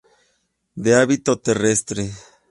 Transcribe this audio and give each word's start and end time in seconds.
De 0.73 0.95
hábito 0.95 1.37
terrestre. 1.39 2.09